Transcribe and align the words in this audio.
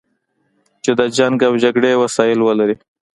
چې 0.83 0.91
د 0.99 1.01
جنګ 1.17 1.37
او 1.47 1.53
جګړې 1.63 1.91
وسایل 2.03 2.39
ولري. 2.43 2.75